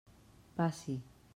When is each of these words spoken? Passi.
Passi. 0.55 0.99